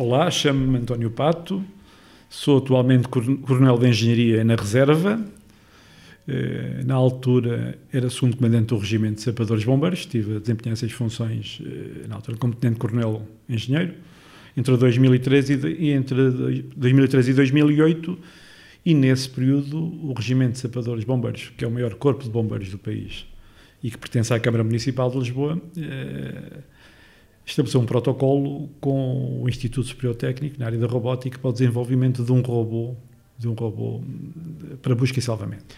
[0.00, 1.60] Olá, chamo-me António Pato,
[2.30, 5.20] sou atualmente Coronel de Engenharia na Reserva.
[6.28, 10.92] Eh, na altura era segundo comandante do Regimento de Sapadores Bombeiros, estive a desempenhar essas
[10.92, 13.94] funções eh, na altura como Tenente Coronel Engenheiro,
[14.56, 16.30] entre 2013 e, entre
[16.76, 18.18] 2013 e 2008,
[18.86, 22.70] e nesse período o Regimento de Sapadores Bombeiros, que é o maior corpo de bombeiros
[22.70, 23.26] do país
[23.82, 26.58] e que pertence à Câmara Municipal de Lisboa, eh,
[27.50, 32.22] estabeleceu um protocolo com o Instituto Superior Técnico na área da robótica para o desenvolvimento
[32.22, 32.94] de um robô,
[33.38, 34.02] de um robô
[34.82, 35.74] para busca e salvamento.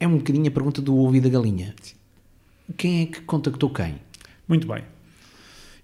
[0.00, 1.74] É um bocadinho a pergunta do ovo e da galinha.
[2.76, 3.96] Quem é que contactou quem?
[4.48, 4.82] Muito bem.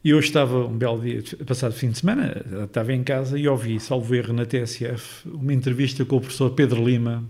[0.03, 3.79] E hoje estava um belo dia, passado fim de semana, estava em casa e ouvi,
[3.79, 7.23] salvo erro, na TSF, uma entrevista com o professor Pedro Lima,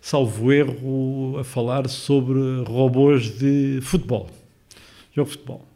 [0.00, 4.39] salvo erro, a falar sobre robôs de futebol
[5.12, 5.66] jogo de futebol.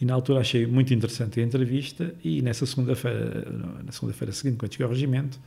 [0.00, 3.46] E na altura achei muito interessante a entrevista e nessa segunda-feira,
[3.84, 5.38] na segunda-feira seguinte, quando cheguei ao regimento,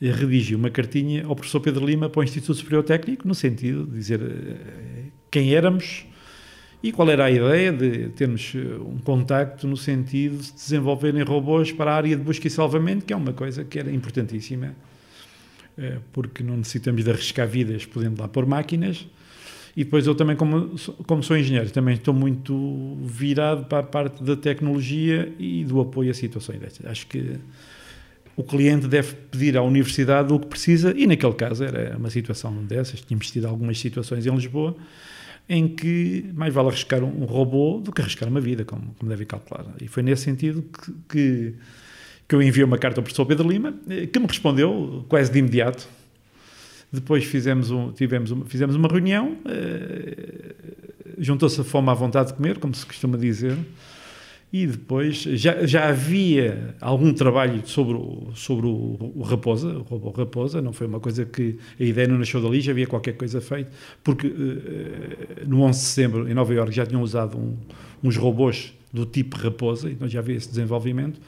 [0.00, 3.86] eh, redigi uma cartinha ao professor Pedro Lima para o Instituto Superior Técnico, no sentido
[3.86, 6.04] de dizer eh, quem éramos
[6.82, 11.72] e qual era a ideia de termos eh, um contacto no sentido de desenvolverem robôs
[11.72, 14.74] para a área de busca e salvamento, que é uma coisa que era importantíssima,
[16.12, 19.06] porque não necessitamos de arriscar vidas podendo lá pôr máquinas,
[19.76, 20.74] e depois eu também, como,
[21.06, 26.10] como sou engenheiro, também estou muito virado para a parte da tecnologia e do apoio
[26.10, 26.84] a situações destas.
[26.86, 27.38] Acho que
[28.36, 32.52] o cliente deve pedir à universidade o que precisa, e naquele caso era uma situação
[32.64, 34.76] dessas, tínhamos tido algumas situações em Lisboa,
[35.48, 39.26] em que mais vale arriscar um robô do que arriscar uma vida, como, como devem
[39.26, 39.66] calcular.
[39.80, 41.54] E foi nesse sentido que, que,
[42.28, 45.38] que eu enviei uma carta ao professor Pedro Lima, eh, que me respondeu quase de
[45.38, 45.88] imediato,
[46.92, 50.54] depois fizemos, um, tivemos uma, fizemos uma reunião, uh,
[51.18, 53.56] juntou-se a fome à vontade de comer, como se costuma dizer,
[54.52, 60.10] e depois já, já havia algum trabalho sobre o, sobre o, o Raposa, o robô
[60.10, 63.40] Raposa, não foi uma coisa que a ideia não nasceu dali, já havia qualquer coisa
[63.40, 63.70] feita,
[64.04, 67.56] porque uh, no 11 de setembro em Nova Iorque já tinham usado um,
[68.04, 71.18] uns robôs do tipo Raposa, então já havia esse desenvolvimento,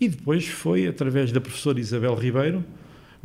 [0.00, 2.64] e depois foi através da professora Isabel Ribeiro,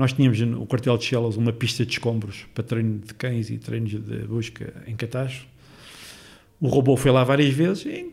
[0.01, 3.59] nós tínhamos no quartel de Chelas uma pista de escombros para treino de cães e
[3.59, 5.45] treinos de busca em Catacho.
[6.59, 8.11] O robô foi lá várias vezes e,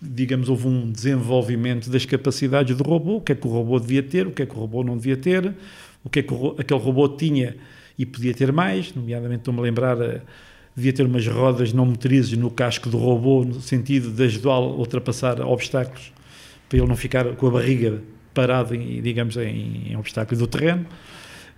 [0.00, 4.02] digamos, houve um desenvolvimento das capacidades do robô, o que é que o robô devia
[4.02, 5.54] ter, o que é que o robô não devia ter,
[6.02, 7.56] o que é que o, aquele robô tinha
[7.98, 10.22] e podia ter mais, nomeadamente estou-me a lembrar, eh,
[10.74, 14.76] devia ter umas rodas não motrizes no casco do robô, no sentido de ajudá-lo a
[14.76, 16.10] ultrapassar obstáculos,
[16.70, 18.00] para ele não ficar com a barriga
[18.38, 20.86] parado, em, digamos, em, em obstáculos do terreno.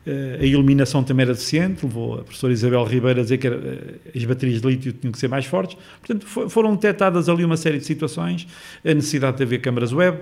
[0.07, 3.59] Uh, a iluminação também era deficiente, levou a professora Isabel Ribeiro a dizer que era,
[3.59, 5.77] uh, as baterias de lítio tinham que ser mais fortes.
[5.99, 8.49] Portanto, for, foram detectadas ali uma série de situações,
[8.83, 10.19] a necessidade de haver câmaras web,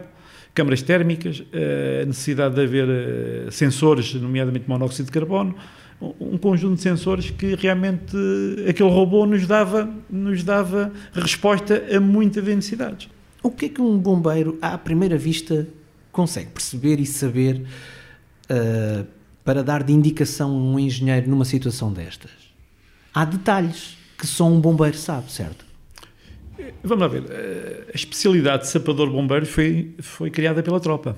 [0.53, 5.55] câmaras térmicas, uh, a necessidade de haver sensores, nomeadamente monóxido de carbono,
[6.01, 8.17] um, conjunto de sensores que realmente
[8.69, 13.09] aquele robô nos dava, nos dava resposta a muitas necessidades.
[13.43, 15.69] O que é que um bombeiro, à primeira vista,
[16.19, 17.65] consegue perceber e saber
[18.51, 19.07] uh,
[19.45, 22.33] para dar de indicação a um engenheiro numa situação destas?
[23.15, 25.65] Há detalhes que só um bombeiro sabe, certo?
[26.83, 27.25] Vamos lá ver.
[27.31, 31.17] Eh, a especialidade de sapador-bombeiro foi, foi criada pela tropa.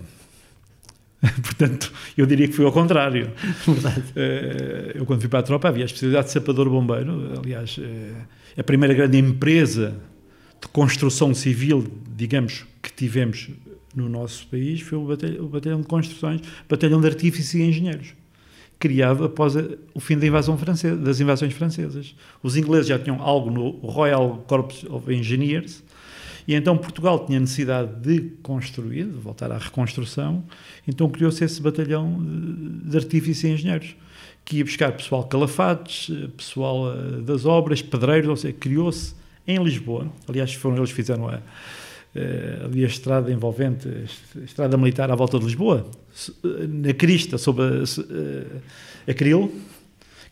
[1.43, 3.33] Portanto, eu diria que foi ao contrário.
[3.67, 4.05] Verdade.
[4.15, 7.41] Eh, eu, quando fui para a tropa, havia a especialidade de sapador-bombeiro.
[7.43, 7.81] Aliás,
[8.57, 9.97] a primeira grande empresa
[10.61, 13.49] de construção civil, digamos, que tivemos
[13.95, 18.15] no nosso país foi o batalhão, o batalhão de construções, batalhão de artífices e engenheiros,
[18.79, 19.65] criado após a,
[19.95, 22.15] o fim da invasão francesa, das invasões francesas.
[22.43, 25.83] Os ingleses já tinham algo no Royal Corps of Engineers,
[26.47, 30.43] e então Portugal tinha necessidade de construir, de voltar à reconstrução,
[30.87, 32.19] então criou-se esse batalhão
[32.85, 33.97] de artífices e engenheiros,
[34.45, 39.15] que ia buscar pessoal calafates, pessoal eh, das obras, pedreiros, ou seja, criou-se
[39.47, 41.41] em Lisboa, aliás foram eles que fizeram a
[42.65, 45.89] ali a estrada envolvente, a estrada militar à volta de Lisboa,
[46.69, 48.61] na crista, sobre a, uh,
[49.09, 49.53] a Cril,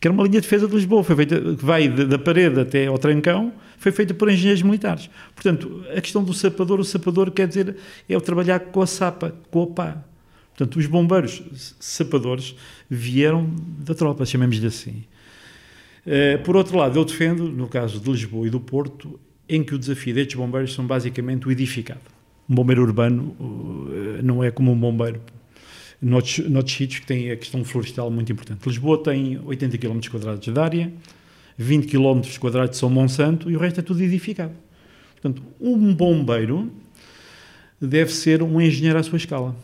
[0.00, 2.86] que era uma linha de defesa de Lisboa, foi feita, que vai da parede até
[2.86, 5.08] ao Trancão, foi feita por engenheiros militares.
[5.34, 7.76] Portanto, a questão do sapador, o sapador quer dizer,
[8.08, 10.04] é o trabalhar com a sapa, com a pá.
[10.50, 11.42] Portanto, os bombeiros
[11.78, 12.56] sapadores
[12.90, 13.48] vieram
[13.78, 15.04] da tropa, chamemos-lhe assim.
[16.44, 19.78] Por outro lado, eu defendo, no caso de Lisboa e do Porto, em que o
[19.78, 22.00] desafio destes bombeiros são basicamente o edificado.
[22.48, 25.20] Um bombeiro urbano uh, não é como um bombeiro
[26.00, 28.66] noutros, noutros sítios que tem a questão florestal muito importante.
[28.66, 30.92] Lisboa tem 80 km quadrados de área,
[31.56, 34.54] 20 km quadrados São Monsanto e o resto é tudo edificado.
[35.20, 36.70] Portanto, um bombeiro
[37.80, 39.54] deve ser um engenheiro à sua escala.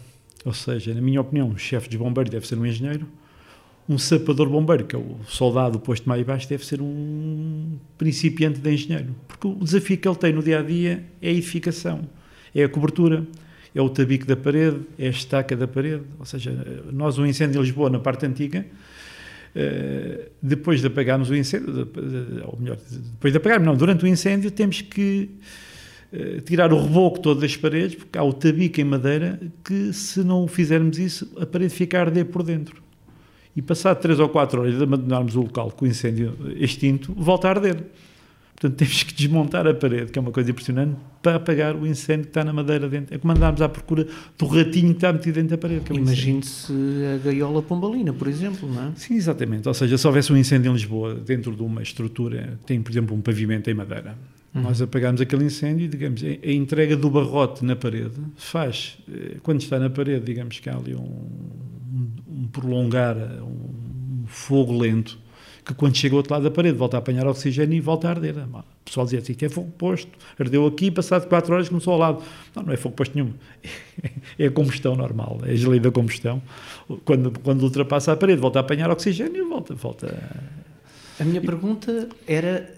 [0.45, 3.07] Ou seja, na minha opinião, um chefe de bombeiros deve ser um engenheiro,
[3.89, 8.73] um sapador bombeiro, que é o soldado posto mais baixo, deve ser um principiante de
[8.73, 9.15] engenheiro.
[9.29, 12.09] Porque o desafio que ele tem no dia a dia é a edificação,
[12.55, 13.27] é a cobertura,
[13.75, 16.03] é o tabique da parede, é a estaca da parede.
[16.19, 18.65] Ou seja, nós, um incêndio em Lisboa, na parte antiga,
[19.55, 21.89] eh, depois de apagarmos o incêndio,
[22.45, 25.29] ou melhor, depois de apagarmos, não, durante o incêndio, temos que
[26.13, 30.25] eh, tirar o reboco todo das paredes, porque há o tabique em madeira que, se
[30.25, 32.83] não fizermos isso, a parede fica a arder por dentro.
[33.57, 37.49] E passado 3 ou 4 horas de abandonarmos o local com o incêndio extinto, volta
[37.49, 37.85] a arder.
[38.55, 42.25] Portanto, temos que desmontar a parede, que é uma coisa impressionante, para apagar o incêndio
[42.25, 43.15] que está na madeira dentro.
[43.15, 44.07] É como andarmos à procura
[44.39, 45.85] do ratinho que está metido dentro da parede.
[45.91, 46.73] É Imagine-se
[47.15, 48.93] a gaiola pombalina, por exemplo, não é?
[48.97, 49.69] Sim, exatamente.
[49.69, 53.17] Ou seja, se houvesse um incêndio em Lisboa, dentro de uma estrutura, tem, por exemplo,
[53.17, 54.17] um pavimento em madeira,
[54.55, 54.63] uhum.
[54.63, 59.61] nós apagamos aquele incêndio e, digamos, a entrega do barrote na parede faz, eh, quando
[59.61, 61.09] está na parede, digamos que há ali um,
[62.45, 65.19] um prolongar, um fogo lento,
[65.65, 68.11] que quando chega ao outro lado da parede volta a apanhar oxigênio e volta a
[68.11, 68.37] arder.
[68.37, 71.99] O pessoal dizia assim que é fogo posto, ardeu aqui, passado 4 horas começou ao
[71.99, 72.23] lado.
[72.55, 73.33] Não, não é fogo posto nenhum.
[74.37, 76.43] É a combustão normal, é a lei da combustão.
[77.05, 80.19] Quando, quando ultrapassa a parede, volta a apanhar oxigênio e volta, volta.
[81.21, 82.69] A minha pergunta era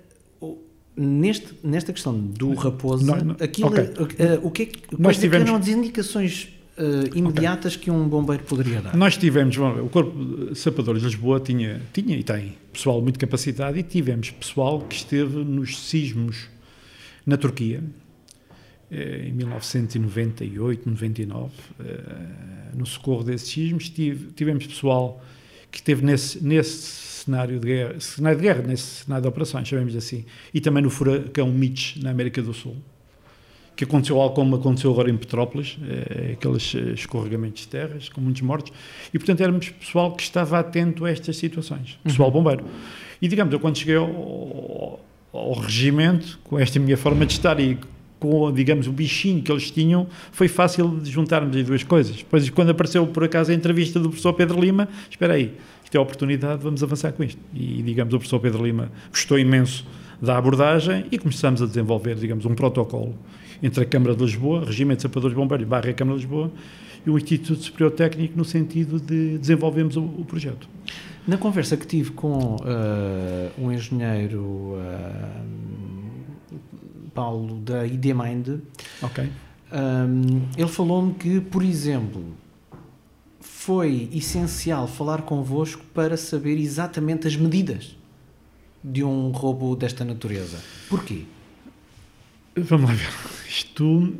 [0.96, 4.26] neste, nesta questão do raposo, não, não, aquilo, okay.
[4.26, 5.48] uh, o que é, quais tivemos...
[5.48, 7.84] eram as indicações uh, imediatas okay.
[7.84, 8.96] que um bombeiro poderia dar?
[8.96, 13.18] Nós tivemos, bom, o Corpo de Sapadores de Lisboa tinha, tinha e tem pessoal muito
[13.18, 16.48] capacitado e tivemos pessoal que esteve nos sismos
[17.24, 17.82] na Turquia,
[18.90, 22.02] eh, em 1998, 99, eh,
[22.74, 25.20] no socorro desses sismos, tivemos pessoal
[25.72, 29.96] que esteve nesse, nesse cenário de guerra, cenário de guerra, nesse cenário de operações, chamemos
[29.96, 30.24] assim,
[30.54, 32.76] e também no furacão Mitch, na América do Sul
[33.76, 38.22] que aconteceu algo como aconteceu agora em Petrópolis, é, aqueles eh, escorregamentos de terras, com
[38.22, 38.72] muitos mortos,
[39.12, 42.42] e portanto éramos pessoal que estava atento a estas situações, pessoal uhum.
[42.42, 42.64] bombeiro.
[43.20, 44.98] E digamos, eu quando cheguei ao,
[45.30, 47.78] ao regimento, com esta minha forma de estar e
[48.18, 52.16] com, digamos, o bichinho que eles tinham, foi fácil de juntarmos as duas coisas.
[52.16, 55.52] Depois, quando apareceu, por acaso, a entrevista do professor Pedro Lima, espera aí,
[55.84, 57.40] isto é a oportunidade, vamos avançar com isto.
[57.54, 59.86] E, digamos, o professor Pedro Lima gostou imenso
[60.20, 63.14] da abordagem e começamos a desenvolver, digamos, um protocolo
[63.62, 66.50] entre a Câmara de Lisboa, Regimento de Sapadores Bombeiros, barra a Câmara de Lisboa,
[67.06, 70.68] e o Instituto Superior Técnico no sentido de desenvolvermos o, o projeto.
[71.26, 74.76] Na conversa que tive com uh, um engenheiro uh,
[77.14, 78.60] Paulo da IDMind,
[79.02, 79.30] okay.
[79.72, 82.22] um, ele falou-me que, por exemplo,
[83.40, 87.96] foi essencial falar convosco para saber exatamente as medidas
[88.84, 90.58] de um robô desta natureza.
[90.88, 91.24] Porquê?
[92.56, 93.12] Vamos lá ver.
[93.46, 94.14] Isto,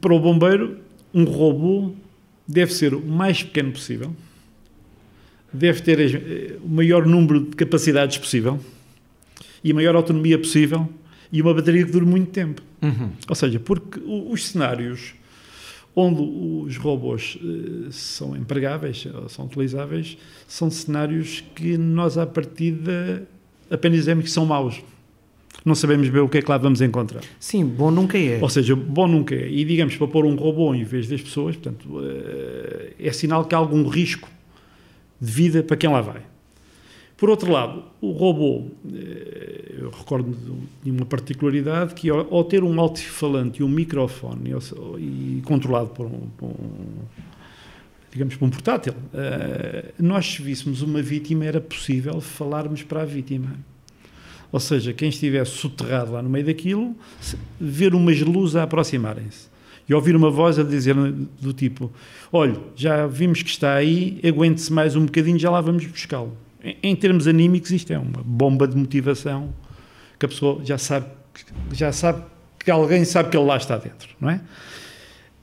[0.00, 0.78] para o bombeiro,
[1.12, 1.92] um robô
[2.46, 4.14] deve ser o mais pequeno possível,
[5.52, 8.60] deve ter eh, o maior número de capacidades possível
[9.64, 10.88] e a maior autonomia possível
[11.32, 12.62] e uma bateria que dure muito tempo.
[12.82, 13.10] Uhum.
[13.26, 15.14] Ou seja, porque os cenários
[15.94, 23.26] onde os robôs uh, são empregáveis, são utilizáveis, são cenários que nós, à partida,
[23.70, 24.82] apenas dizemos que são maus
[25.66, 27.22] não sabemos bem o que é que lá vamos encontrar.
[27.40, 28.38] Sim, bom nunca é.
[28.40, 29.50] Ou seja, bom nunca é.
[29.50, 33.52] E digamos, para pôr um robô em vez das pessoas, portanto, eh, é sinal que
[33.52, 34.28] há algum risco
[35.20, 36.22] de vida para quem lá vai.
[37.16, 40.36] Por outro lado, o robô, eh, eu recordo
[40.84, 44.54] de uma particularidade que ao ter um altifalante e um microfone
[45.00, 46.86] e controlado por um, por um
[48.12, 53.04] digamos, por um portátil, eh, nós se víssemos uma vítima era possível falarmos para a
[53.04, 53.56] vítima.
[54.52, 56.94] Ou seja, quem estivesse soterrado lá no meio daquilo,
[57.60, 59.48] ver umas luzes a aproximarem-se
[59.88, 61.90] e ouvir uma voz a dizer do tipo:
[62.32, 66.36] Olha, já vimos que está aí, aguente-se mais um bocadinho, já lá vamos buscá-lo.
[66.62, 69.52] Em, em, termos anímicos, isto é uma bomba de motivação
[70.18, 71.06] que a pessoa já sabe,
[71.72, 72.22] já sabe
[72.58, 74.40] que alguém sabe que ele lá está dentro, não é?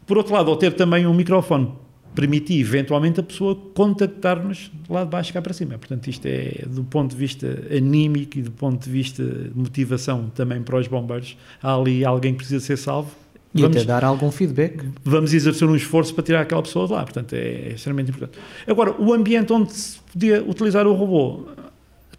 [0.06, 1.72] Por outro lado, ao ter também um microfone
[2.16, 5.78] permitir eventualmente a pessoa contactar-nos lá de baixo cá para cima.
[5.78, 10.32] Portanto, isto é do ponto de vista anímico e do ponto de vista de motivação
[10.34, 11.38] também para os bombeiros.
[11.62, 13.12] Há ali alguém que precisa ser salvo.
[13.56, 14.84] E vamos, até dar algum feedback.
[15.04, 17.04] Vamos exercer um esforço para tirar aquela pessoa de lá.
[17.04, 18.40] Portanto, é, é extremamente importante.
[18.68, 21.48] Agora, o ambiente onde se podia utilizar o robô,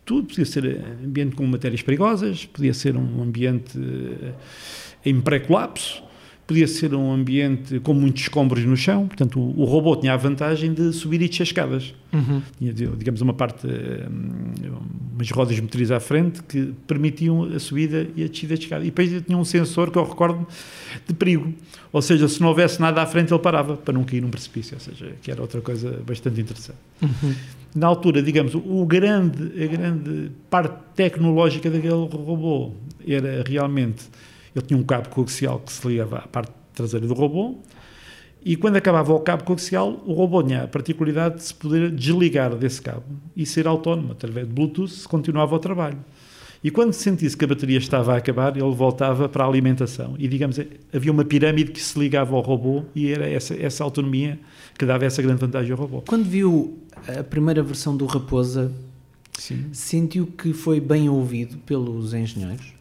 [0.05, 4.33] tudo podia ser ambiente com matérias perigosas, podia ser um ambiente eh,
[5.05, 6.03] em pré-colapso,
[6.47, 10.17] podia ser um ambiente com muitos escombros no chão, portanto o, o robô tinha a
[10.17, 11.95] vantagem de subir e descer escadas.
[12.13, 12.43] Uhum.
[12.59, 14.53] Tinha, digamos, uma parte, hum,
[15.15, 18.83] umas rodas motriz à frente que permitiam a subida e a descida de escada.
[18.85, 20.47] E depois tinha um sensor que eu recordo
[21.07, 21.53] de perigo,
[21.93, 24.75] ou seja, se não houvesse nada à frente ele parava para não cair num precipício,
[24.75, 26.79] ou seja, que era outra coisa bastante interessante.
[27.03, 27.35] Uhum.
[27.75, 32.73] Na altura, digamos, o grande, a grande parte tecnológica daquele robô
[33.07, 34.05] era realmente
[34.55, 37.59] ele tinha um cabo coaxial que se ligava à parte traseira do robô
[38.45, 42.55] e quando acabava o cabo coaxial, o robô tinha a particularidade de se poder desligar
[42.55, 45.99] desse cabo e ser autónomo através de Bluetooth se continuava o trabalho.
[46.63, 50.15] E quando sentisse que a bateria estava a acabar, ele voltava para a alimentação.
[50.19, 50.59] E, digamos,
[50.93, 54.39] havia uma pirâmide que se ligava ao robô e era essa, essa autonomia
[54.79, 56.03] que dava essa grande vantagem ao robô.
[56.03, 56.79] Quando viu
[57.19, 58.71] a primeira versão do Raposa,
[59.39, 59.67] Sim.
[59.73, 62.74] sentiu que foi bem ouvido pelos engenheiros?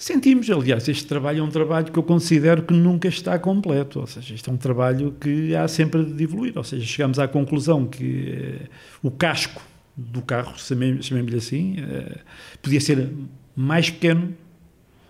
[0.00, 4.06] Sentimos, aliás, este trabalho é um trabalho que eu considero que nunca está completo, ou
[4.06, 7.84] seja, este é um trabalho que há sempre de evoluir, ou seja, chegamos à conclusão
[7.84, 8.66] que eh,
[9.02, 9.60] o casco
[9.94, 12.16] do carro, chamemos-lhe assim, eh,
[12.62, 13.10] podia ser
[13.54, 14.34] mais pequeno,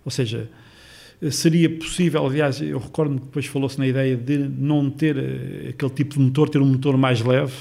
[0.05, 0.51] ou seja,
[1.31, 5.93] seria possível, aliás, eu recordo que depois falou-se na ideia de não ter eh, aquele
[5.93, 7.55] tipo de motor, ter um motor mais leve,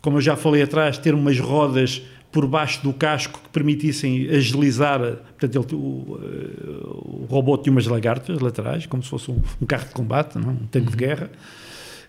[0.00, 2.00] como eu já falei atrás, ter umas rodas
[2.32, 5.00] por baixo do casco que permitissem agilizar.
[5.38, 9.88] Portanto, ele, o, o, robô tinha umas lagartas laterais, como se fosse um, um carro
[9.88, 10.50] de combate, não?
[10.50, 10.90] um tanque uhum.
[10.90, 11.30] de guerra,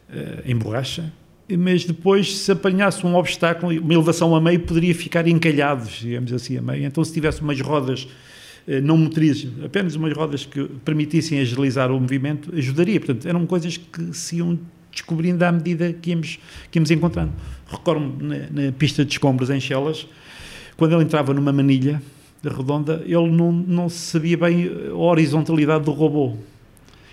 [0.10, 1.12] uh, em borracha.
[1.58, 6.58] Mas depois, se apanhasse um obstáculo, uma elevação a meio, poderia ficar encalhados, digamos assim,
[6.58, 6.86] a meio.
[6.86, 8.08] Então, se tivesse umas rodas
[8.68, 13.00] uh, não motrizes, apenas umas rodas que permitissem agilizar o movimento, ajudaria.
[13.00, 14.60] Portanto, eram coisas que se iam
[14.92, 17.32] descobrindo à medida que íamos, que íamos encontrando.
[17.68, 20.08] Recordo-me na, na, pista de escombros em Chelas,
[20.78, 22.02] quando ele entrava numa manilha
[22.44, 26.36] redonda, ele não, não sabia bem a horizontalidade do robô.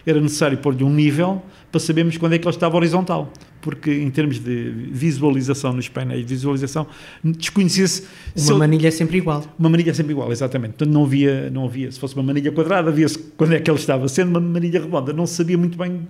[0.07, 3.31] Era necessário pôr-lhe um nível para sabermos quando é que ele estava horizontal.
[3.61, 6.87] Porque, em termos de visualização nos painéis de visualização,
[7.23, 8.07] desconhecia-se.
[8.37, 9.45] Uma ele, manilha é sempre igual.
[9.59, 10.71] Uma manilha é sempre igual, exatamente.
[10.71, 11.93] Portanto, não havia, não havia.
[11.93, 14.09] Se fosse uma manilha quadrada, havia-se quando é que ele estava.
[14.09, 16.09] Sendo uma manilha redonda, não sabia muito bem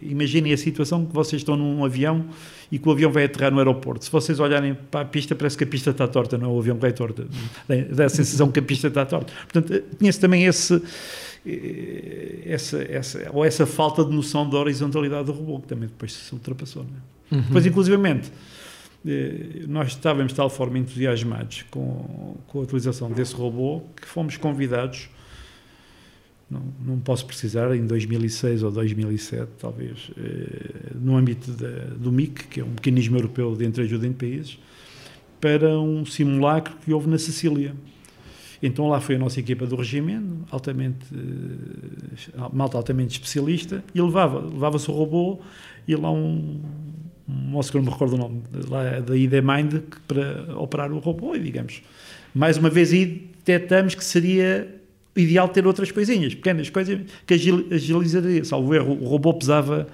[0.00, 2.26] imaginem a situação que vocês estão num avião
[2.70, 4.04] e que o avião vai aterrar no aeroporto.
[4.04, 6.58] Se vocês olharem para a pista, parece que a pista está torta, não é o
[6.58, 7.26] avião que vai torto.
[7.90, 9.32] Dá a sensação que a pista está torta.
[9.50, 10.80] Portanto, tinha-se também esse,
[11.46, 16.12] eh, essa, essa, ou essa falta de noção da horizontalidade do robô, que também depois
[16.12, 16.84] se ultrapassou.
[17.30, 17.34] É?
[17.34, 17.42] Uhum.
[17.42, 18.32] Depois, inclusivamente,
[19.06, 24.36] eh, nós estávamos de tal forma entusiasmados com, com a utilização desse robô que fomos
[24.36, 25.08] convidados
[26.50, 32.48] não, não posso precisar, em 2006 ou 2007, talvez, eh, no âmbito da, do MIC,
[32.48, 34.58] que é um mecanismo europeu de entreajuda em países,
[35.40, 37.74] para um simulacro que houve na Sicília.
[38.62, 44.40] Então lá foi a nossa equipa do regimento, altamente, eh, malta altamente especialista, e levava,
[44.40, 45.40] levava-se o robô
[45.88, 46.60] e lá um,
[47.28, 50.98] um moço que não me recordo o nome, lá da ID Mind, para operar o
[50.98, 51.82] robô, e digamos,
[52.34, 54.83] mais uma vez aí detectamos que seria
[55.16, 58.44] ideal ter outras coisinhas, pequenas coisas que agilizaria.
[58.44, 59.86] Salvo erro, o robô pesava,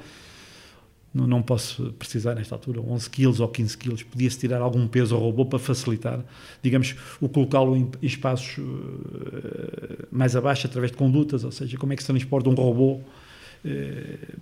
[1.12, 4.04] não, não posso precisar nesta altura, 11 kg ou 15 kg.
[4.04, 6.24] Podia-se tirar algum peso ao robô para facilitar,
[6.62, 11.96] digamos, o colocá-lo em, espaços uh, mais abaixo, através de condutas, ou seja, como é
[11.96, 13.00] que se transporta um robô.
[13.62, 14.40] Uh,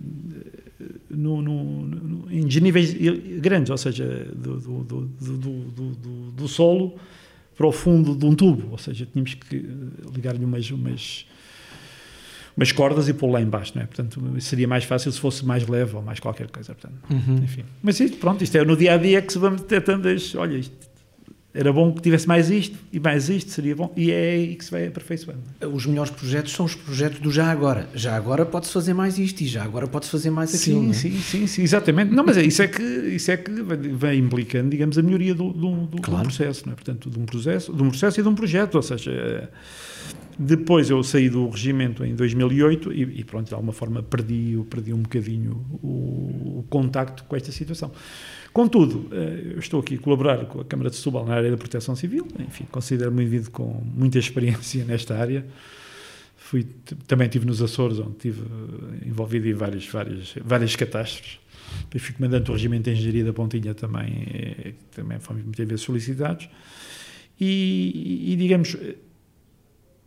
[1.09, 2.93] no, no, no, em níveis
[3.41, 6.97] grandes, ou seja, do, do, do, do solo
[7.59, 11.25] para o fundo de um tubo, ou seja, tínhamos que eh, ligar-lhe umas, umas,
[12.55, 13.85] umas cordas e pô-lo lá embaixo, não é?
[13.85, 17.43] Portanto, seria mais fácil se fosse mais leve ou mais qualquer coisa, portanto, uhum.
[17.43, 17.65] enfim.
[17.83, 20.88] Mas isto, pronto, isto é no dia-a-dia que se vamos detectando as, olha, isto
[21.53, 24.63] era bom que tivesse mais isto e mais isto seria bom e é aí que
[24.63, 25.39] se vai aperfeiçoando.
[25.73, 27.89] Os melhores projetos são os projetos do já agora.
[27.95, 30.81] Já agora pode-se fazer mais isto e já agora pode-se fazer mais aquilo.
[30.81, 30.93] Sim, é?
[30.93, 32.13] sim, sim, sim, exatamente.
[32.13, 35.51] Não, mas é, isso é que isso é que vai implicando, digamos, a melhoria do,
[35.51, 36.23] do, do, claro.
[36.23, 36.75] do processo, não é?
[36.75, 39.49] Portanto, de um processo, de um processo e de um projeto, ou seja,
[40.37, 44.93] depois eu saí do regimento em 2008 e, e pronto, de alguma forma perdi, perdi
[44.93, 47.91] um bocadinho o, o contacto com esta situação.
[48.51, 51.57] Contudo, eh, eu estou aqui a colaborar com a Câmara de Setúbal na área da
[51.57, 55.45] proteção civil, enfim, considero-me indivíduo com muita experiência nesta área.
[56.35, 56.65] Fui,
[57.05, 61.39] também estive nos Açores, onde estive eh, envolvido em várias, várias, várias catástrofes.
[61.81, 65.85] Depois fui comandante do Regimento de Engenharia da Pontinha também, eh, também fomos muitas vezes
[65.85, 66.49] solicitados.
[67.39, 68.75] E, e, digamos,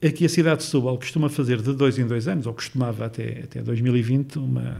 [0.05, 3.43] aqui a cidade de Setúbal costuma fazer de dois em dois anos, ou costumava até,
[3.45, 4.77] até 2020, uma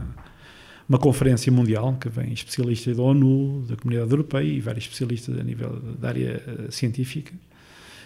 [0.87, 5.43] uma conferência mundial que vem especialistas da ONU, da Comunidade Europeia e vários especialistas a
[5.43, 7.33] nível da área uh, científica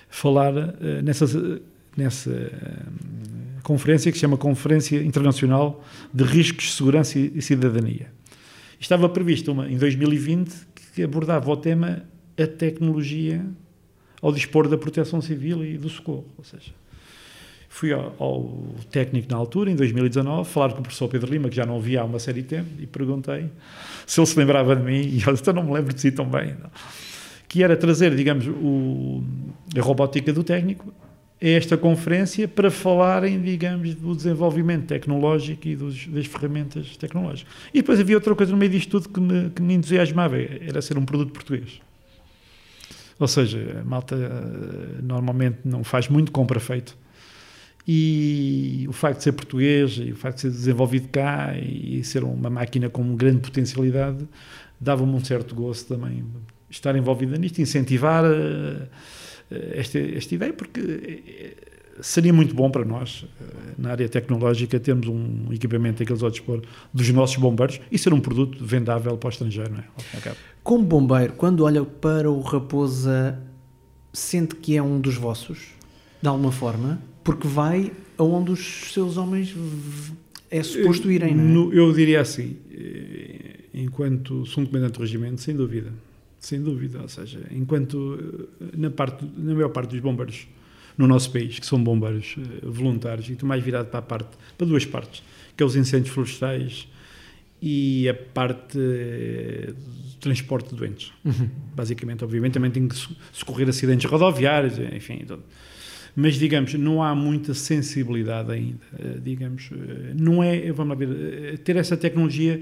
[0.10, 1.36] falar uh, nessas,
[1.96, 2.52] nessa
[3.64, 8.12] conferência que se chama Conferência Internacional de Riscos, Segurança e Cidadania.
[8.80, 12.04] Estava previsto uma em 2020 que abordava o tema
[12.38, 13.46] a tecnologia
[14.22, 16.72] ao dispor da proteção civil e do socorro, ou seja,
[17.78, 21.56] fui ao, ao, técnico na altura, em 2019, falar com o professor Pedro Lima, que
[21.56, 23.52] já não via há uma série de tempo, e perguntei
[24.06, 26.26] se ele se lembrava de mim, e eu disse, não me lembro de si tão
[26.26, 26.72] bem, não.
[27.48, 29.24] que era trazer, digamos, o,
[29.78, 30.92] a robótica do técnico
[31.40, 37.54] a esta conferência para falarem, digamos, do desenvolvimento tecnológico e dos, das ferramentas tecnológicas.
[37.72, 40.82] E depois havia outra coisa no meio disto tudo que me, que me entusiasmava, era
[40.82, 41.80] ser um produto português.
[43.20, 46.98] Ou seja, a malta eh, normalmente não faz muito compra feito
[47.88, 52.24] e o facto de ser português e o facto de ser desenvolvido cá e ser
[52.24, 54.28] uma máquina com grande potencialidade
[54.80, 56.26] dava-me um certo gosto também
[56.70, 58.88] estar envolvida nisto, incentivar uh,
[59.74, 61.54] esta, esta ideia, porque eh,
[62.02, 63.26] seria muito bom para nós,
[63.78, 66.62] na área tecnológica, termos um equipamento daqueles ao dispor
[66.94, 69.84] dos nossos bombeiros e ser um produto vendável para o estrangeiro, não é?
[70.62, 73.40] Como bombeiro, quando olha para o Raposa,
[74.12, 75.70] sente que é um dos vossos,
[76.22, 77.02] de alguma forma?
[77.28, 79.54] Porque vai aonde os seus homens
[80.50, 81.78] é suposto irem, não é?
[81.78, 85.92] Eu diria assim, eh, enquanto segundo comandante do regimento, sem dúvida,
[86.40, 90.48] sem dúvida, ou seja, enquanto eh, na, parte, na maior parte dos bombeiros
[90.98, 94.30] no nosso país, que são bombeiros eh, voluntários, e estou mais virado para a parte,
[94.58, 95.22] para duas partes,
[95.58, 96.88] que é os incêndios florestais
[97.62, 101.12] e a parte do transporte de doentes.
[101.26, 101.50] Uhum.
[101.76, 102.96] Basicamente, obviamente, também tem que
[103.34, 105.44] socorrer acidentes rodoviários, enfim, todo
[106.20, 111.10] mas digamos, não há muita sensibilidade ainda, eh, digamos, eh, não é, vamos lá ver,
[111.54, 112.60] eh, ter essa tecnologia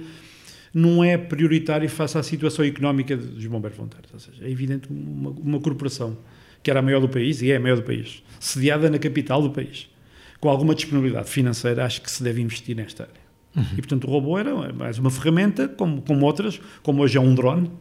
[0.74, 5.30] não é prioritário face à situação económica dos bombeiros voluntários, ou seja, é evidente uma,
[5.30, 6.18] uma corporação
[6.62, 9.42] que era a maior do país, e é a maior do país, sediada na capital
[9.42, 9.90] do país,
[10.42, 13.26] com alguma disponibilidade financeira, acho que se deve investir nesta área.
[13.56, 13.64] Uhum.
[13.72, 17.34] E, portanto, o robô era mais uma ferramenta, como, como outras, como hoje é um
[17.34, 17.72] drone,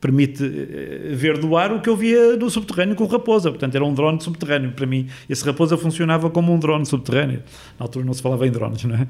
[0.00, 3.50] permite eh, ver do ar o que eu via no subterrâneo com o Raposa.
[3.50, 4.72] Portanto, era um drone subterrâneo.
[4.72, 7.42] Para mim, esse Raposa funcionava como um drone subterrâneo.
[7.78, 9.08] Na altura não se falava em drones, não é?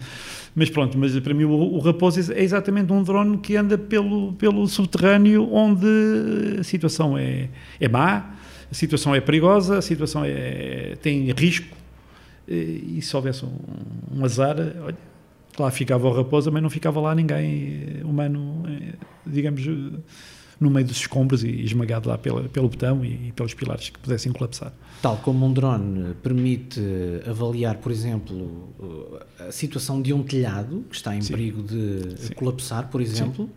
[0.54, 4.32] Mas pronto, mas para mim o, o Raposa é exatamente um drone que anda pelo,
[4.34, 5.86] pelo subterrâneo onde
[6.60, 7.48] a situação é,
[7.80, 8.36] é má,
[8.70, 11.74] a situação é perigosa, a situação é, tem risco.
[12.46, 13.56] E, e se houvesse um,
[14.12, 14.96] um azar, olha,
[15.58, 18.94] lá ficava o Raposa, mas não ficava lá ninguém humano, eh,
[19.26, 19.62] digamos
[20.60, 23.98] no meio dos escombros e esmagado lá pela, pelo betão e, e, pelos pilares que
[23.98, 24.72] pudessem colapsar.
[25.02, 26.80] Tal como um drone permite
[27.28, 28.68] avaliar, por exemplo,
[29.38, 31.32] a situação de um telhado que está em Sim.
[31.32, 32.34] perigo de Sim.
[32.34, 33.50] colapsar, por exemplo, Sim.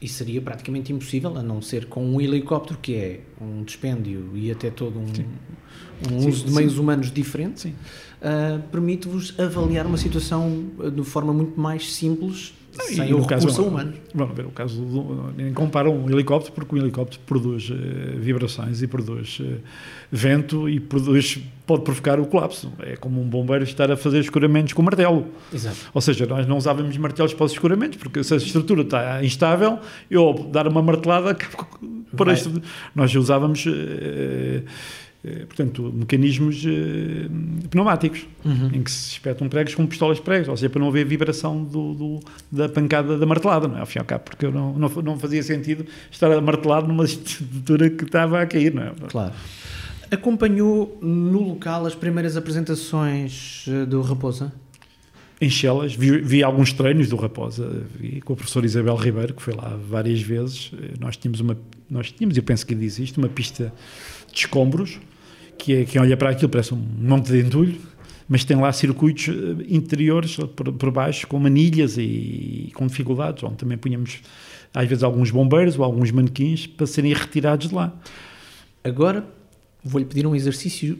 [0.00, 4.50] e seria praticamente impossível, a não ser com um helicóptero, que é um dispêndio e
[4.50, 11.04] até todo um, um uso de meios humanos diferente, uh, permite-vos avaliar uma situação de
[11.04, 13.92] forma muito mais simples sem o recurso caso, humano.
[14.14, 17.74] Vamos ver, o caso do, nem compara um helicóptero, porque um helicóptero produz uh,
[18.18, 19.58] vibrações e produz uh,
[20.10, 22.72] vento e produz, pode provocar o colapso.
[22.80, 25.26] É como um bombeiro estar a fazer escuramentos com martelo.
[25.52, 25.76] Exato.
[25.92, 29.78] Ou seja, nós não usávamos martelos para os escuramentos, porque se a estrutura está instável,
[30.10, 31.36] eu dar uma martelada,
[32.16, 32.62] por isto,
[32.94, 33.66] nós usávamos.
[33.66, 34.64] Uh,
[35.46, 37.28] portanto, mecanismos eh,
[37.68, 38.70] pneumáticos, uhum.
[38.72, 41.62] em que se espetam pregos com pistolas de pregos, ou seja, para não haver vibração
[41.62, 43.80] do, do, da pancada da martelada, não é?
[43.80, 47.04] Ao fim e ao cabo, porque não, não, não fazia sentido estar a martelar numa
[47.06, 48.92] estrutura que estava a cair, não é?
[49.08, 49.34] Claro.
[50.10, 54.50] Acompanhou no local as primeiras apresentações eh, do Raposa?
[55.38, 59.42] Em Chelas, vi, vi, alguns treinos do Raposa, vi com a professora Isabel Ribeiro, que
[59.42, 60.70] foi lá várias vezes.
[60.98, 61.56] Nós tínhamos uma,
[61.88, 63.72] nós tínhamos, eu penso que ainda existe, uma pista
[64.30, 64.98] de escombros,
[65.60, 67.78] que é quem olha para aquilo parece um monte de entulho,
[68.28, 72.02] mas tem lá circuitos eh, interiores por, por baixo com manilhas e,
[72.68, 74.20] e, com dificuldades, onde também punhamos
[74.72, 77.92] às vezes alguns bombeiros ou alguns manequins para serem retirados de lá.
[78.82, 79.26] Agora
[79.84, 80.98] vou-lhe pedir um exercício,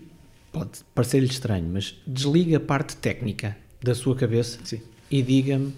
[0.52, 4.80] pode parecer-lhe estranho, mas desliga a parte técnica da sua cabeça Sim.
[5.10, 5.72] e diga-me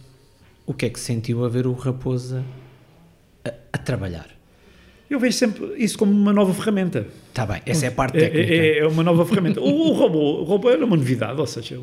[0.66, 2.44] o que é que sentiu a ver o Raposa
[3.44, 4.41] a, a trabalhar.
[5.12, 7.06] Eu vejo sempre isso como uma nova ferramenta.
[7.28, 8.54] Está bem, essa é a parte é, técnica.
[8.54, 9.60] É, é uma nova ferramenta.
[9.60, 11.78] O, o, robô, o robô era uma novidade, ou seja,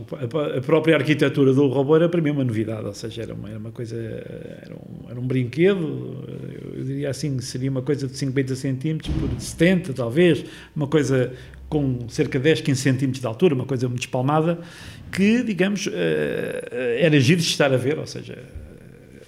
[0.58, 3.60] a, própria arquitetura do robô era para mim uma novidade, ou seja, era uma, era
[3.60, 6.26] uma coisa, era um, era um brinquedo,
[6.76, 10.44] eu diria assim, seria uma coisa de 50 centímetros por 70, talvez,
[10.76, 11.32] uma coisa
[11.70, 14.58] com cerca de 10, 15 centímetros de altura, uma coisa muito espalmada,
[15.12, 18.40] que, digamos, eh, era giro de estar a ver, ou seja,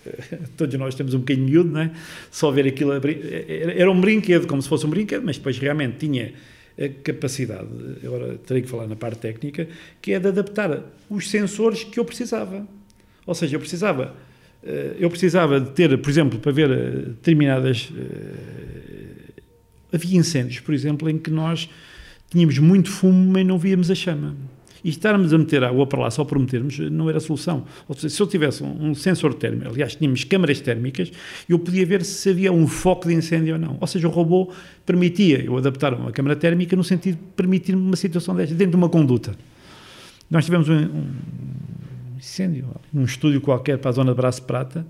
[0.57, 1.91] todos nós temos um bocadinho miúdo, não é?
[2.29, 6.33] Só ver aquilo, era um brinquedo, como se fosse um brinquedo, mas depois realmente tinha
[6.79, 7.67] a capacidade,
[8.03, 9.67] agora terei que falar na parte técnica,
[10.01, 12.67] que é de adaptar os sensores que eu precisava.
[13.25, 14.15] Ou seja, eu precisava,
[14.63, 17.91] eh, eu precisava de ter, por exemplo, para ver eh, determinadas.
[17.95, 19.41] Eh,
[19.93, 21.69] havia incêndios, por exemplo, em que nós
[22.29, 24.35] tínhamos muito fumo, mas não víamos a chama.
[24.83, 27.65] E estarmos a meter água para lá só por metermos não era solução.
[27.87, 31.11] Ou seja, se eu tivesse um, um sensor térmico, aliás, tínhamos câmaras térmicas,
[31.47, 33.77] eu podia ver se havia um foco de incêndio ou não.
[33.79, 34.51] Ou seja, o robô
[34.85, 38.77] permitia eu adaptar uma câmara térmica no sentido de permitir-me uma situação desta, dentro de
[38.77, 39.35] uma conduta.
[40.29, 41.05] Nós tivemos um, um
[42.17, 44.85] incêndio num estúdio qualquer para a zona de Braço Prata,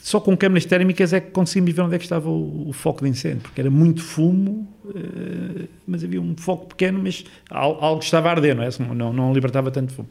[0.00, 3.04] só com câmaras térmicas é que conseguimos ver onde é que estava o, o foco
[3.04, 8.28] de incêndio, porque era muito fumo, eh, mas havia um foco pequeno, mas algo estava
[8.28, 8.68] a arder, não é?
[8.94, 10.08] Não, não libertava tanto fumo.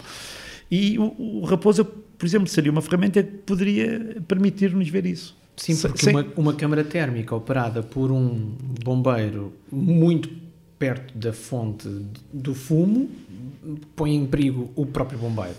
[0.69, 5.35] E o, o Raposa, por exemplo, seria uma ferramenta que poderia permitir-nos ver isso.
[5.55, 8.53] Sim, porque uma, uma câmara térmica operada por um
[8.83, 10.29] bombeiro muito
[10.77, 11.89] perto da fonte
[12.31, 13.09] do fumo
[13.95, 15.55] põe em perigo o próprio bombeiro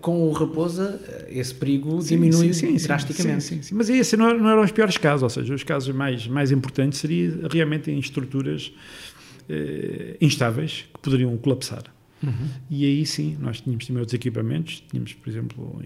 [0.00, 3.74] com o Raposa, esse perigo sim, diminui sim, sim, drasticamente.
[3.74, 7.00] Mas esse não, não eram os piores casos, ou seja, os casos mais, mais importantes
[7.00, 8.72] seriam realmente em estruturas
[9.48, 11.84] eh, instáveis que poderiam colapsar.
[12.22, 12.48] Uhum.
[12.70, 14.82] E aí sim, nós tínhamos também outros equipamentos.
[14.88, 15.82] Tínhamos, por exemplo,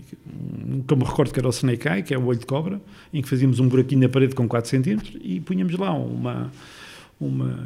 [0.69, 2.47] um que eu me recordo que era o Snake Eye, que é o olho de
[2.47, 2.81] cobra,
[3.13, 6.53] em que fazíamos um buraquinho na parede com 4 centímetros e punhamos lá uma,
[7.19, 7.59] uma,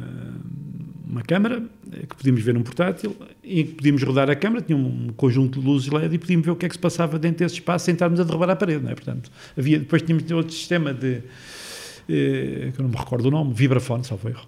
[1.05, 5.09] uma câmara eh, que podíamos ver num portátil e podíamos rodar a câmara, tinha um
[5.15, 7.55] conjunto de luzes LED e podíamos ver o que é que se passava dentro desse
[7.55, 8.95] espaço sem estarmos a derrubar a parede, não é?
[8.95, 11.21] Portanto, havia, depois tínhamos outro sistema de,
[12.07, 14.47] eh, que eu não me recordo o nome, vibrafone, salvo erro,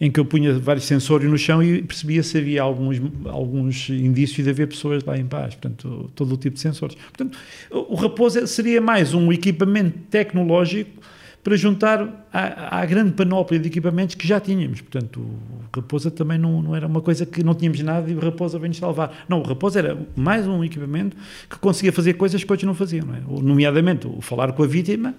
[0.00, 4.44] em que eu punha vários sensores no chão e percebia se havia alguns, alguns indícios
[4.44, 6.94] de haver pessoas lá em paz, portanto, todo o tipo de sensores.
[6.94, 7.36] Portanto,
[7.70, 11.02] o Raposa seria mais um equipamento tecnológico
[11.44, 14.80] para juntar à, à, grande panóplia de equipamentos que já tínhamos.
[14.80, 18.18] Portanto, o Raposa também não, não era uma coisa que não tínhamos nada e o
[18.18, 19.24] Raposa vem-nos salvar.
[19.28, 21.14] Não, o Raposa era mais um equipamento
[21.48, 23.42] que conseguia fazer coisas que outros não faziam, não é?
[23.42, 25.14] Nomeadamente, o falar com a vítima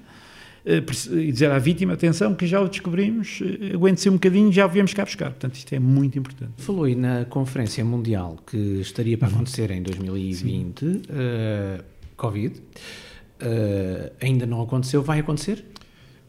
[0.65, 4.65] eh, e dizer à vítima, atenção, que já o descobrimos, eh, aguente-se um bocadinho, já
[4.65, 5.29] o viemos cá buscar.
[5.29, 6.53] Portanto, isto é muito importante.
[6.57, 11.03] Falou aí na Conferência Mundial que estaria para acontecer em 2020, uh,
[12.17, 15.74] Covid, uh, ainda não aconteceu, vai acontecer?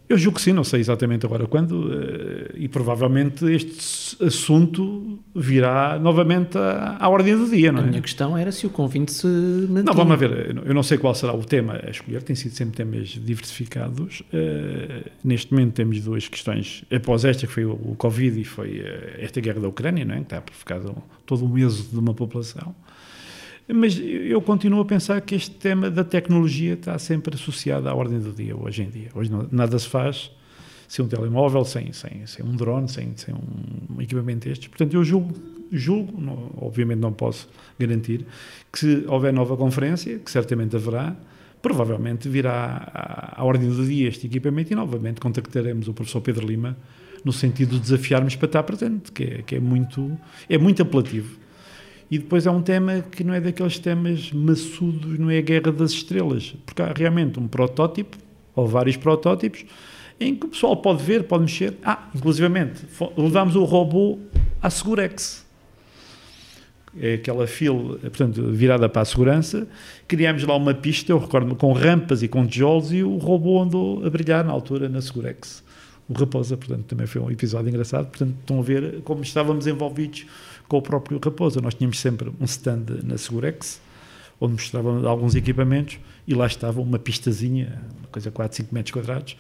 [0.09, 5.99] Eu julgo que sim, não sei exatamente agora quando, eh, e provavelmente este assunto virá
[5.99, 7.83] novamente à, à ordem do dia, não é?
[7.83, 9.83] A minha questão era se o convite se mantinha.
[9.83, 12.77] Não, vamos ver, eu não sei qual será o tema a escolher, tem sido sempre
[12.77, 14.21] temas diversificados.
[14.33, 18.85] Uh, neste momento temos duas questões, após esta que foi o, Covid e foi uh,
[19.19, 20.19] esta guerra da Ucrânia, não é?
[20.19, 20.81] que está a provocar
[21.27, 22.75] todo o medo de uma população.
[23.69, 28.21] Mas eu continuo a pensar que este tema da tecnologia está sempre associado à ordem
[28.21, 29.09] do dia, hoje em dia.
[29.15, 30.31] Hoje nada se faz
[30.89, 34.69] sem um telemóvel, sem, sem, sem um drone, sem, sem um equipamento destes.
[34.69, 35.35] Portanto, eu julgo,
[35.73, 38.25] julgo não, obviamente não posso garantir,
[38.73, 41.17] que se houver nova conferência, que certamente haverá,
[41.61, 46.47] provavelmente virá à, à ordem do dia este equipamento e novamente contactaremos o professor Pedro
[46.47, 46.77] Lima
[47.25, 50.17] no sentido de desafiarmos para estar presente, que é, que é, muito,
[50.49, 51.46] é muito apelativo
[52.11, 55.73] e depois há um tema que não é daqueles temas maçudos, não é a guerra
[55.73, 58.17] das estrelas, porque há realmente um protótipo,
[58.55, 59.65] ou vários protótipos,
[60.19, 61.75] em que o pessoal pode ver, pode mexer.
[61.85, 62.85] Ah, inclusivamente,
[63.17, 64.19] levámos o robô
[64.63, 65.45] à Segurex.
[66.99, 69.69] É aquela fila, portanto, virada para a segurança.
[70.09, 74.07] Criámos lá uma pista, eu recordo com rampas e com tijolos, e o robô andou
[74.07, 75.63] a brilhar na altura na Segurex.
[76.09, 78.07] O Raposa, portanto, também foi um episódio engraçado.
[78.07, 80.27] Portanto, estão a ver como estávamos envolvidos
[80.69, 81.61] com o próprio Raposa.
[81.61, 83.81] Nós tínhamos sempre um stand na Segurex,
[84.41, 89.37] onde mostrávamos alguns equipamentos, e lá estava uma pistazinha, uma coisa 4, 5 metros quadrados,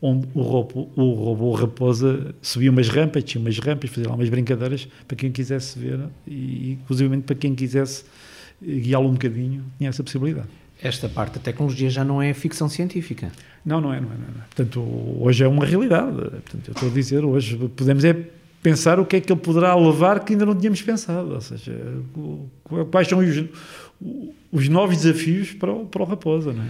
[0.00, 4.28] onde o robô, o robô Raposa subia umas rampas, tinha umas rampas, fazia lá umas
[4.28, 8.04] brincadeiras para quem quisesse ver, e inclusive para quem quisesse
[8.60, 10.48] guiá-lo um bocadinho, tinha essa possibilidade.
[10.82, 13.30] Esta parte da tecnologia já não é ficção científica.
[13.64, 14.14] Não, não é, não é.
[14.14, 14.44] Não é.
[14.54, 14.80] Portanto,
[15.20, 16.16] hoje é uma realidade.
[16.16, 18.16] Portanto, eu estou a dizer, hoje podemos é
[18.62, 21.34] pensar o que é que ele poderá levar que ainda não tínhamos pensado.
[21.34, 21.72] Ou seja,
[22.90, 23.44] quais são os,
[24.50, 26.68] os novos desafios para o, para o Raposa, não é?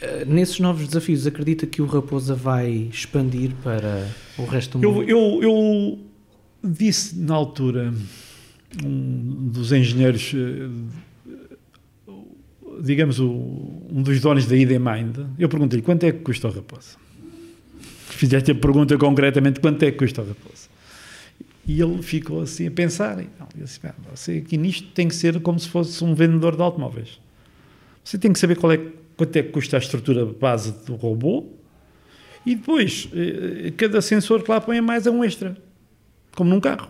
[0.00, 5.02] Eh, nesses novos desafios, acredita que o Raposa vai expandir para o resto do mundo?
[5.02, 5.98] Eu, eu, eu
[6.64, 7.92] disse na altura,
[8.82, 10.34] um dos engenheiros,
[12.80, 16.50] eh, digamos, um dos donos da ID Mind, eu perguntei-lhe quanto é que custa o
[16.50, 16.96] Raposa?
[18.08, 20.68] Fizeste a pergunta concretamente, quanto é que custa o Raposa?
[21.66, 23.20] E ele ficou assim a pensar.
[23.20, 26.62] Então, eu disse, você aqui nisto tem que ser como se fosse um vendedor de
[26.62, 27.20] automóveis.
[28.02, 28.80] Você tem que saber qual é,
[29.16, 31.46] quanto é que custa a estrutura base do robô
[32.44, 35.56] e depois, eh, cada sensor que lá põe mais é um extra.
[36.34, 36.88] como num carro.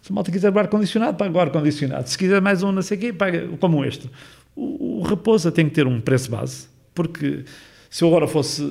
[0.00, 2.08] Se a malta quiser o ar-condicionado, paga o ar-condicionado.
[2.08, 4.08] Se quiser mais um não sei o quê, paga como este.
[4.54, 7.44] O, o Raposa tem que ter um preço base, porque
[7.88, 8.62] se eu agora fosse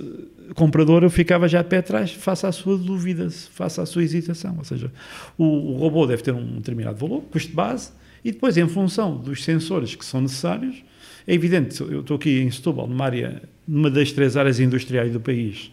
[0.55, 4.55] comprador, eu ficava já a pé atrás, faça a sua dúvida, faça a sua hesitação.
[4.57, 4.91] Ou seja,
[5.37, 7.91] o, o robô deve ter um determinado valor, custo base,
[8.23, 10.83] e depois, em função dos sensores que são necessários,
[11.27, 15.19] é evidente, eu estou aqui em Setúbal, numa área, numa das três áreas industriais do
[15.19, 15.71] país,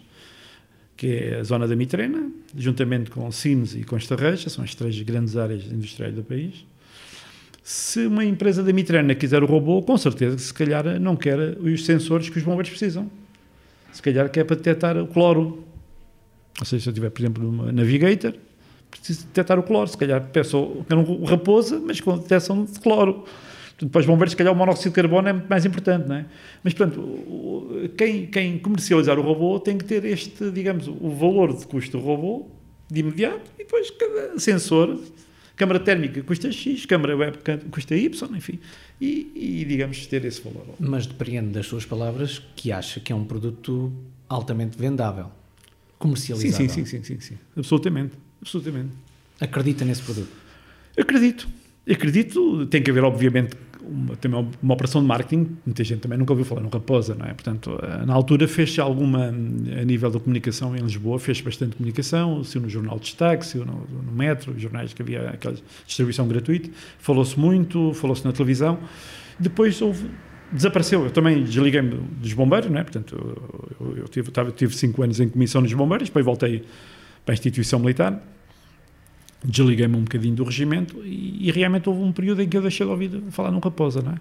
[0.95, 4.99] que é a zona da Mitrena, juntamente com Sines e com Estarreja, são as três
[5.01, 6.65] grandes áreas industriais do país.
[7.69, 11.37] Se uma empresa da Mitrena quiser o robô, com certeza que se calhar não quer
[11.37, 13.11] os sensores que os bombeiros precisam.
[13.91, 15.65] Se calhar quer para detectar o cloro.
[16.57, 18.35] Ou seja, se eu tiver, por exemplo, uma Navigator,
[18.89, 19.85] preciso detectar o cloro.
[19.89, 23.25] Se calhar peço um raposa, mas com detecção de cloro.
[23.71, 26.25] Portanto, para os bombeiros, se calhar o monóxido de carbono é mais importante, não é?
[26.63, 31.67] Mas, portanto, quem, quem comercializar o robô tem que ter este, digamos, o valor de
[31.67, 32.47] custo do robô
[32.89, 34.97] de imediato e depois cada sensor,
[35.57, 37.39] câmara térmica custa X, câmara web
[37.69, 38.59] custa Y, enfim,
[39.01, 40.75] e, e digamos ter esse valor.
[40.79, 43.91] Mas depreendo das suas palavras que acha que é um produto
[44.29, 45.31] altamente vendável,
[45.97, 46.69] comercializável.
[46.69, 47.37] Sim, sim, sim, sim, sim, sim.
[47.57, 48.91] absolutamente, absolutamente.
[49.41, 50.31] Acredita nesse produto?
[50.97, 51.47] Acredito.
[51.89, 53.55] Acredito, tem que haver, obviamente,
[53.87, 57.33] uma, uma operação de marketing, muita gente também nunca ouviu falar no Raposa, não é?
[57.33, 62.43] Portanto, eh, na altura fez-se alguma, a nível da comunicação em Lisboa, fez bastante comunicação,
[62.43, 66.69] saiu no Jornal de Destaque, saiu no, no Metro, jornais que havia aquela distribuição gratuita,
[66.99, 68.79] falou-se muito, falou-se na televisão,
[69.39, 70.09] depois houve,
[70.51, 72.83] desapareceu, eu também desliguei-me dos bombeiros, não é?
[72.83, 73.15] Portanto,
[73.79, 76.63] eu, eu, eu tive, tive cinco anos em comissão nos bombeiros, depois voltei
[77.25, 78.21] para a instituição militar,
[79.43, 82.85] desliguei-me um bocadinho do regimento e, e, realmente houve um período em que eu deixei
[82.85, 84.15] de ouvir falar num raposa, não é?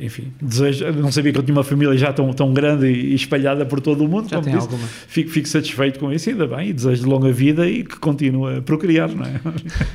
[0.00, 3.64] Enfim, desejo, não sabia que eu tinha uma família já tão, tão grande e espalhada
[3.64, 4.28] por todo o mundo.
[4.28, 4.86] Já tem disse, alguma.
[4.88, 8.56] Fico, fico, satisfeito com isso, ainda bem, e desejo de longa vida e que continue
[8.56, 9.40] a procriar, não é?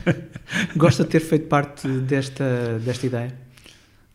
[0.77, 3.33] Gosta de ter feito parte desta, desta ideia?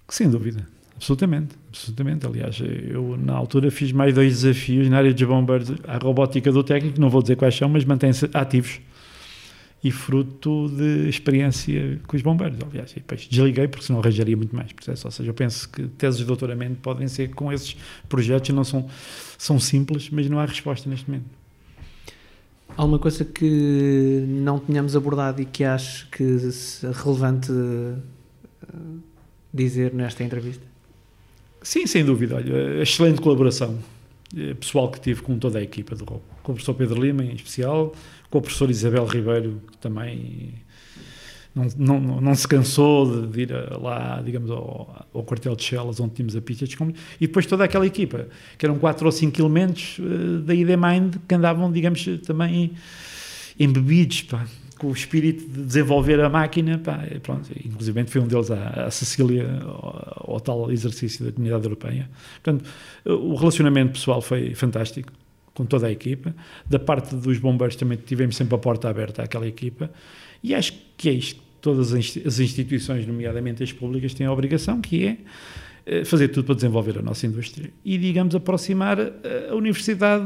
[0.08, 2.26] Sem dúvida, absolutamente, absolutamente.
[2.26, 6.64] Aliás, eu na altura fiz mais dois desafios na área dos bombeiros, a robótica do
[6.64, 8.80] técnico, não vou dizer quais são, mas mantém-se ativos
[9.82, 12.90] e fruto de experiência com os bombeiros, aliás.
[12.92, 15.06] E depois desliguei porque senão arranjaria muito mais processo.
[15.06, 17.76] Ou seja, eu penso que teses de doutoramento podem ser com esses
[18.08, 18.88] projetos, não são,
[19.36, 21.26] são simples, mas não há resposta neste momento.
[22.76, 27.50] Há uma coisa que não tínhamos abordado e que acho que é relevante
[29.52, 30.64] dizer nesta entrevista?
[31.62, 32.36] Sim, sem dúvida.
[32.36, 33.97] Olha, excelente colaboração eh,
[34.60, 36.22] pessoal que tive com toda a equipa do ROB.
[36.42, 37.94] Com o professor Pedro Lima, em especial,
[38.30, 40.54] com a professora Isabel Ribeiro, que também
[41.54, 46.14] não, não, não se cansou de, ir lá, digamos, ao, ao quartel de Chelas, onde
[46.14, 46.76] tínhamos a pista de
[47.20, 51.16] e depois toda aquela equipa, que eram quatro ou cinco elementos uh, da ID Mind,
[51.26, 52.72] que andavam, digamos, também
[53.58, 54.46] embebidos, pá,
[54.78, 58.90] com o espírito de desenvolver a máquina, pá, pronto, inclusive foi um deles a, a
[58.90, 62.08] Sicília, ao, ao, tal exercício da Comunidade Europeia.
[62.42, 62.68] Portanto,
[63.04, 65.12] o relacionamento pessoal foi fantástico
[65.52, 66.34] com toda a equipa.
[66.64, 69.90] Da parte dos bombeiros também tivemos sempre a porta aberta àquela equipa.
[70.42, 71.42] E acho que é isto.
[71.60, 75.18] Todas as instituições, nomeadamente as públicas, têm a obrigação, que é
[75.84, 80.24] eh, fazer tudo para desenvolver a nossa indústria e, digamos, aproximar a universidade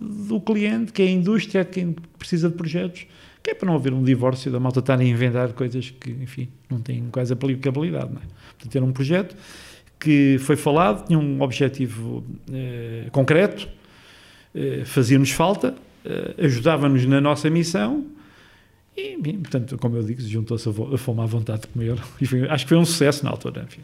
[0.00, 3.06] do cliente, que é a indústria, quem precisa de projetos,
[3.44, 6.48] que é para não haver um divórcio da malta estar a inventar coisas que, enfim,
[6.70, 8.10] não têm quase aplicabilidade.
[8.10, 8.24] Não é?
[8.24, 9.36] Portanto, ter um projeto
[10.00, 13.68] que foi falado, tinha um objetivo eh, concreto,
[14.54, 15.74] eh, fazia-nos falta,
[16.06, 18.06] eh, ajudava-nos na nossa missão
[18.96, 22.64] e, portanto, como eu digo, juntou-se a, fome à vontade de comer e foi, acho
[22.64, 23.66] que foi um sucesso na altura.
[23.66, 23.82] Enfim.